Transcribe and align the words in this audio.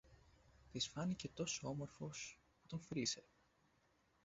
Της 0.71 0.87
φάνηκε 0.87 1.29
τόσο 1.29 1.67
όμορφος, 1.67 2.39
που 2.61 2.67
τον 2.67 2.79
φίλησε. 2.81 3.23